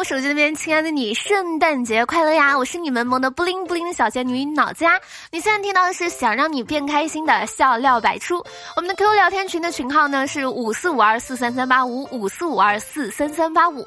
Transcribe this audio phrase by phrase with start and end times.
[0.00, 2.56] 我手机那边，亲爱的你，圣诞节快乐呀！
[2.56, 4.98] 我是你们萌的不灵不灵的小仙女脑子呀。
[5.30, 8.42] 你现在听到的是想让你变开心的笑料百出。
[8.76, 13.86] 我们的 QQ 聊天群的群号呢是五四五二四三三八五五四五二四三三八五。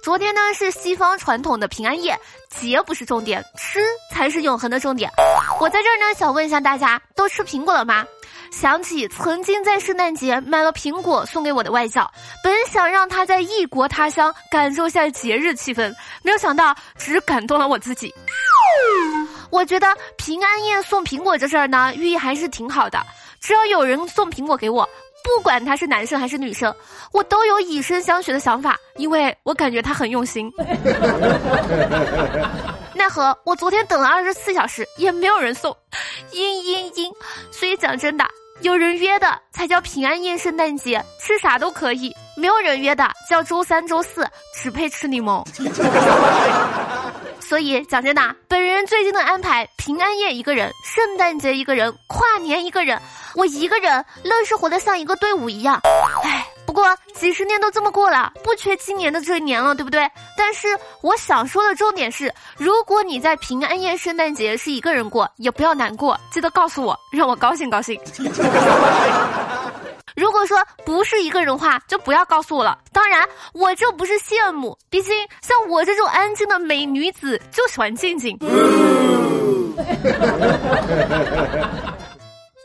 [0.00, 2.16] 昨天呢是西方传统的平安夜，
[2.48, 3.80] 节不是重点，吃
[4.12, 5.10] 才是永恒的重点。
[5.58, 8.06] 我在这儿呢想问一下大家，都吃苹果了吗？
[8.50, 12.10] 想起曾经在圣诞节买了苹果送给我的外教，
[12.42, 18.12] 本想让他在异国他乡感受下节日气氛，没有想到只感动了我自己。
[19.50, 23.00] 我觉得平安夜送苹果这事儿呢，寓意还是挺好的。
[23.40, 24.88] 只要有人送苹果给我，
[25.24, 26.74] 不管他是男生还是女生，
[27.12, 30.52] 我都有以身相许的想法，因为我感觉他很用心。
[32.94, 35.74] 奈何我昨天等了二十四小时，也没有人送，
[36.30, 37.10] 嘤嘤嘤。
[37.50, 38.24] 所以讲真的。
[38.62, 45.42] 有人约的才叫平安夜、圣诞节，吃啥都可以；没有人约的叫周三、周四，只配吃柠檬。
[47.40, 53.00] 所以讲真的，本人最近的安排：平安夜一个人，圣诞节一个人，跨年一个人，
[53.34, 55.80] 我一个人愣是活得像一个队伍一样。
[56.22, 56.46] 唉。
[57.20, 60.10] 几十年都这么过了，不缺今年的这一年了，对不对？
[60.38, 60.68] 但是
[61.02, 68.00] 我想说的重点是，如果你在平安夜、圣诞节是一个人过，也不要难过，记得告诉我，让我高兴高兴。
[70.16, 72.78] 如果说不是一个人话，就不要告诉我了。
[72.90, 78.34] 当然，我这不是羡慕，毕竟像我这种安静的美女子就喜欢静静。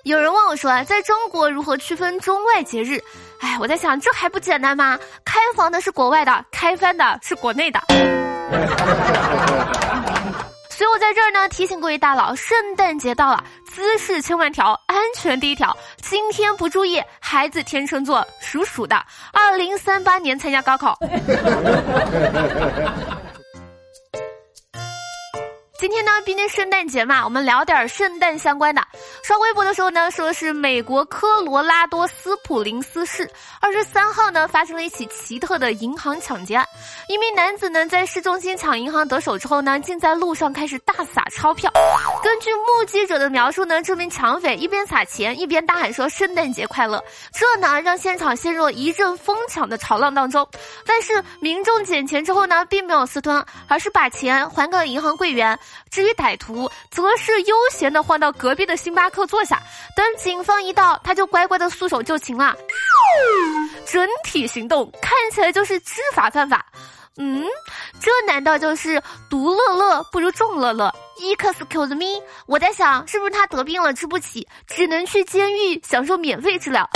[0.04, 3.04] 有人问我说，在中国如何区分中外节日？
[3.46, 4.98] 哎，我在想，这还不简单吗？
[5.24, 7.80] 开房的是国外的，开翻的是国内的。
[10.72, 15.78] 所以我在这儿呢，提醒各位大佬，圣诞节到了，姿势千万条，安全第一条。
[16.02, 18.96] 今天不注意，孩子天秤座属鼠的，
[19.32, 20.98] 二零三八年参加高考。
[25.86, 28.82] 今天呢，毕竟圣诞节嘛，我们聊点圣诞相关的。
[29.24, 33.30] 刷微博的时候呢，说是美国科罗拉多斯普林斯市
[33.62, 36.66] 二十三号呢发生了一起奇特的银行抢劫案。
[37.08, 41.72] 一名男子呢在市中心抢银行得手之后呢，竟在路上开始大撒钞票。
[42.24, 47.00] 根据目击者的描述呢，这名抢匪一边撒钱一边大喊说“圣诞节快乐”，
[47.32, 50.50] 这呢让现场陷入了一阵疯抢的潮浪当中。
[50.84, 55.56] 但是民众捡钱之后呢，并没有私吞，而是把钱还给了银行柜员。
[55.90, 59.62] 至于歹徒，则是悠闲的换到隔壁的星巴克坐下，
[59.96, 62.56] 等警方一到，他就乖乖的束手就擒了。
[63.86, 66.66] 整体行动看起来就是知法犯法。
[67.18, 67.46] 嗯，
[68.02, 76.90] 这难道就是独乐乐不如众乐乐？Excuse me，我在想，是不是他得病了治不起，只能去监狱享受免费治疗？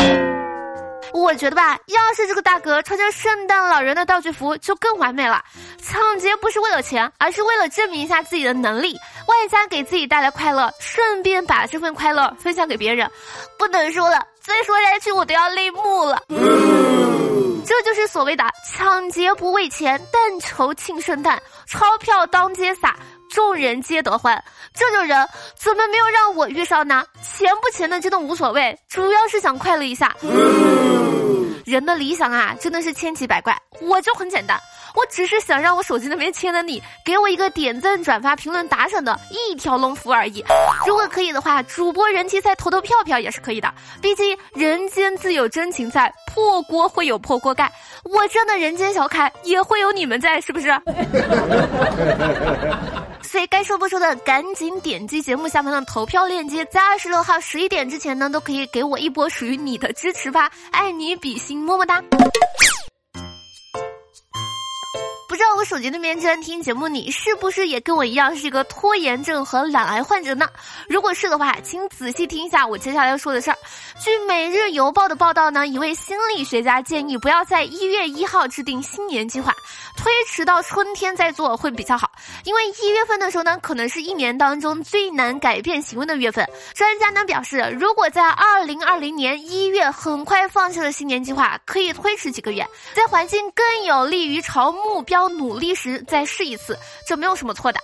[1.13, 5.43] 我觉得吧，要是这个大哥穿着圣诞老人的道具服，就更完美了。
[5.81, 8.93] 抢劫不是为了钱，而是为了证明一下自己的能力，
[9.27, 13.09] 外加给自己带来快乐，顺便把这份快乐分享给别人。
[13.57, 16.21] 不能说了，再说下去我都要泪目了。
[17.65, 22.95] 这就是所谓的抢劫不为钱，但求庆圣诞，钞票当街撒，
[23.29, 24.43] 众人皆得欢。
[24.73, 27.03] 这种人怎么没有让我遇上呢？
[27.21, 30.15] 钱不钱的真的无所谓，主要是想快乐一下。
[31.65, 33.55] 人的理想啊，真的是千奇百怪。
[33.81, 34.59] 我就很简单，
[34.95, 40.43] 我只是想让我手机那边亲爱的你，给我一个点赞、转发、评论、打赏的一条龙服务而已。
[40.85, 43.71] 如果可以的话，主播人气赛投投票票也是可以的。
[44.01, 47.71] 毕竟人间自有真情在，破锅会有破锅盖。
[48.03, 50.69] 我这样的人间小凯也会有你们在，是不是？
[53.31, 60.51] 所以该说不说的，赶紧点击节目下方的投票链接，在二十六号十一点之前呢，都可以给我一波属于你的支持吧！
[60.71, 62.03] 爱你比心，么么哒。
[65.59, 70.47] 我手机那边正在听节目，你是不是也跟我一样是一个拖延症和懒癌患者呢？
[70.87, 73.57] 如果是的话，请仔细听一下我接下来要说的事儿。
[74.01, 79.53] 据《每日邮报》的报道呢，一位心理学家建议不要在一月一号制定新年计划，
[79.97, 82.09] 推迟到春天再做会比较好。
[82.45, 86.49] 因为一月份的时候呢，可能是一年当中最难改变行为的月份。
[86.73, 95.27] 专家呢表示，如果在二零二零年一月很快放弃了新年计划，可以推迟几个月，在环境更有利于朝目标。
[95.27, 97.79] 努努力时再试一次，这没有什么错的。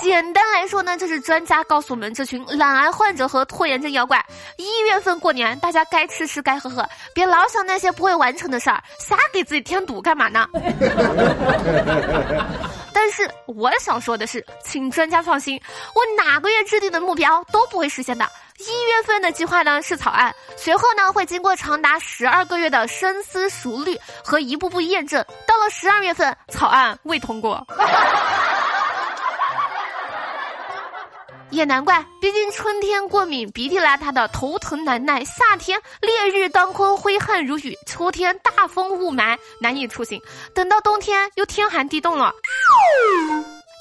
[0.00, 4.24] 简单来说呢，就是专家告诉我们，这群懒癌患者和拖延症妖怪，
[4.56, 10.46] 一月份过年，大家该吃吃，该喝喝，别老想那些不会完成的事儿，瞎给自己添堵干嘛呢？
[12.94, 15.60] 但是我想说的是，请专家放心，
[15.94, 18.24] 我哪个月制定的目标都不会实现的。
[18.60, 27.66] 一月份的计划呢是草案，随后呢会经过长达十二个月的深思熟虑和一步步验证，到了十二月份，草案未通过。
[31.50, 40.20] 也难怪，毕竟春天过敏、鼻涕邋遢的头疼难耐，夏天烈日当空、挥汗如雨，秋天大风雾霾难以出行，
[40.54, 42.32] 等到冬天又天寒地冻了。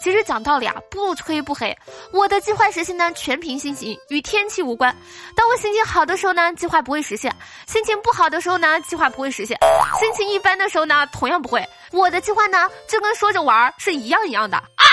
[0.04, 1.78] 其实讲道理啊，不吹不黑，
[2.12, 4.96] 我的计划实现呢全凭心情，与天气无关。
[5.36, 7.31] 当我心情好的时候呢，计划不会实现；
[7.68, 9.57] 心情不好的时候呢，计划不会实现；
[10.00, 11.68] 心情一般的时候呢，同样不会。
[11.92, 14.57] 我的计划呢，就跟说着玩儿是一样一样的。
[14.57, 14.86] 啊！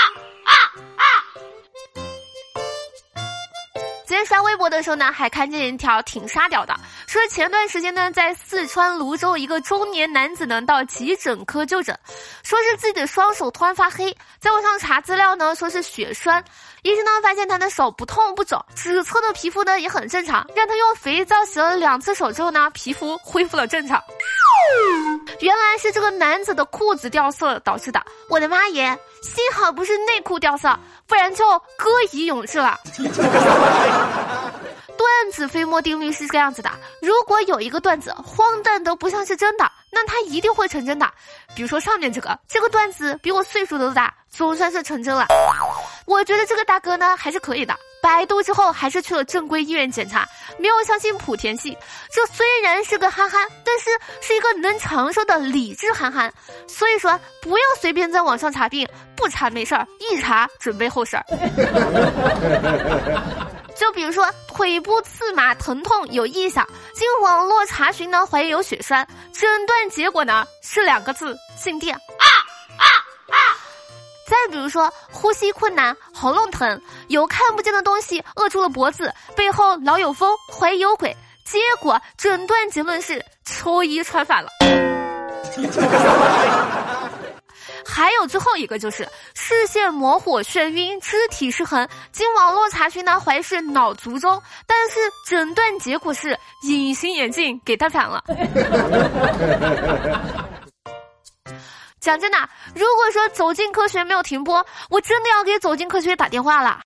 [4.07, 6.73] 今天刷微博的时候呢，还看见一条挺沙雕的，
[7.07, 11.93] 说前段时间呢，在四川泸州，一个中年男子呢到急诊科就诊，
[12.41, 16.41] 说是自己的双手突然发黑，在网上查资料呢，说是血栓，
[16.83, 24.01] 医生呢发现他的手不痛不肿，指侧的皮肤呢也很正常，让他用肥皂洗了两次手之后呢，皮肤恢复了正常。
[25.41, 28.97] 原来是这个男子的裤子掉色导致的，我的妈耶！
[29.21, 30.77] 幸好不是内裤掉色，
[31.07, 32.79] 不然就歌以咏志了。
[34.97, 36.69] 段子飞沫定律是这样子的：
[37.01, 41.07] 如果有一个段子荒诞的不像是真的，那它一定会成真的。
[41.55, 45.27] 比如说上面这个，这个段子比我岁数都大，总算是成真了。
[46.05, 47.77] 我觉得这个大哥呢还是可以的。
[48.01, 50.27] 百度之后还是去了正规医院检查，
[50.57, 51.77] 没有相信莆田系。
[52.11, 53.89] 这虽然是个憨憨，但是
[54.21, 56.33] 是一个能长寿的理智憨憨。
[56.67, 61.25] 所以说，不要随便在网上查病，不查没事儿，一查准备后事儿。
[63.75, 71.95] 就比如说腿部刺麻、疼痛有异响，经网络查询呢，怀疑有血栓，诊断结果呢是两个字：静电。
[74.27, 81.15] 再比如说呼吸困难、喉咙疼，有看不见的东西扼住了脖子，背后老有风，怀疑有鬼，
[81.45, 84.49] 结果诊断结论是秋衣穿反了。
[87.85, 98.21] 还有最后一个就是视线模糊、眩晕、肢体失衡，经网络查询呢，怀疑是脑卒中，但是诊断结果是隐形眼镜给戴反了。
[102.07, 102.37] 讲真的，
[102.73, 106.79] 如果说走进科学没有停播，我真的要给走进科学打电话了。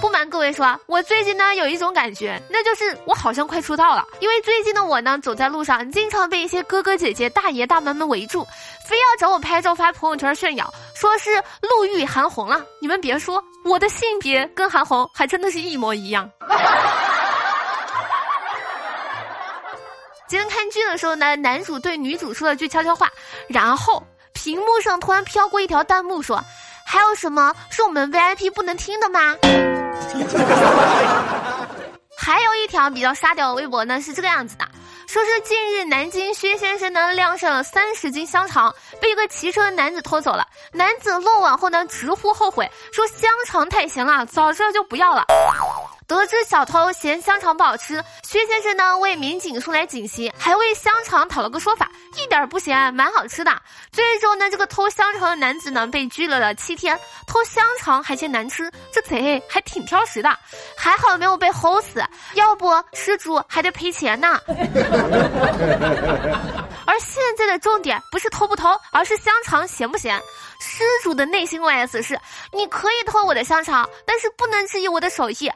[0.00, 4.06] 不瞒各位说，我最近呢有一种感觉，那就是我好像快出道了。
[4.20, 8.46] 因为最近的我呢，走在路上，经常被一些哥哥姐姐、大爷大妈们围住，
[8.88, 12.64] 非要找我拍照发朋友圈炫耀，说是路遇韩红了。
[12.80, 16.30] 你们别说，我的性别跟韩红还真的是一模一样。
[20.26, 23.10] 今天看剧的时候呢，男主对女主说了句悄悄话，
[23.46, 26.42] 然后屏幕上突然飘过一条弹幕说
[26.86, 29.36] ：“还有什么是我们 VIP 不能听的吗？”
[32.16, 34.64] 还有一条比较沙雕的微博呢，是这个样子的，
[35.06, 40.46] 说是近日南京薛先生呢晾晒了三十斤香肠，被一个骑车的男子偷走了。
[40.72, 45.26] 男子落网后呢，直呼后悔，说香肠太咸了，早知道就不要了。
[46.06, 53.50] 得知小偷嫌香肠不好吃，薛先生呢为民警送来锦旗，还为香肠讨了个说法，一点不咸，蛮好吃的。
[53.90, 60.28] 最终呢，这个偷香肠的男子呢被拘留了七天，偷香肠还嫌难吃，这贼还挺挑食的。
[60.76, 62.04] 还好没有被齁死，
[62.34, 64.38] 要不失主还得赔钱呢。
[66.86, 70.20] 而现在的重点不是偷不偷，而是香肠咸不咸。
[70.60, 72.20] 失主的内心 OS 是：
[72.52, 75.50] 你可以偷我的香肠，但是不能质疑我的手艺。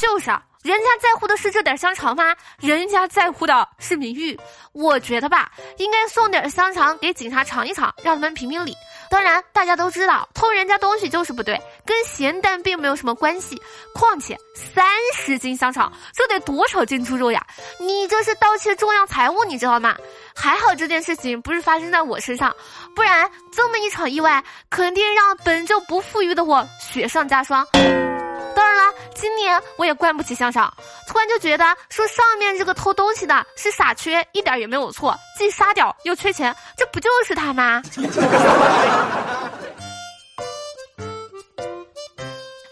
[0.00, 2.34] 就是啊，人家在乎的是这点香肠吗？
[2.58, 4.38] 人家在乎的是名誉。
[4.72, 8.74] 我觉得吧，应该送点香肠给警察尝一尝，让他们评评理。
[9.10, 13.60] 当然，大家都知道偷人家东西就是不对，跟咸淡并没有什么关系。
[13.92, 17.46] 况且三十斤香肠，这得多少斤猪肉呀？
[17.78, 19.94] 你这是盗窃重要财物，你知道吗？
[20.34, 22.54] 还好这件事情不是发生在我身上，
[22.96, 27.66] 不然这么一场意外，肯定让本就不富裕的我雪上加霜。
[29.20, 30.72] 今年我也惯不起向上，
[31.06, 37.82] 突然就觉得说上面这个偷东西的是傻缺，一点也没有错，既傻屌又缺钱，这不就是他吗？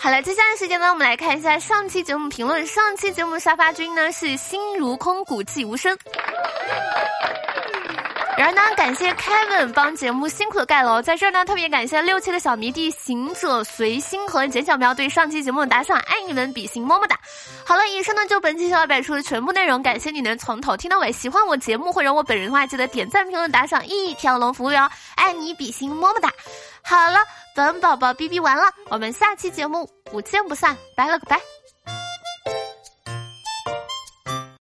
[0.01, 2.67] 好了，接下来时间呢，我们来看一下上期节目评论。
[2.67, 5.99] 上期节目沙发君呢是心如空谷寂无声。
[8.39, 17.19] 然后呢，感谢 Kevin 帮节目辛苦的盖楼，在这儿呢特别感谢六七的小迷弟行者随心和简小喵对上期节目的打赏，爱你们，比心么么哒。
[17.67, 21.11] 好了，以上呢就本期小百出的全部内容，感谢你能从头听到尾。
[21.11, 26.31] 喜欢我节目或者我本人的话，记得点赞、评论、打赏，一条龙服务哟，爱你，比心么么哒。
[26.85, 27.19] 好了，
[27.57, 31.58] 本宝宝哔哔完了，我们下期节目不见不散，拜了个拜。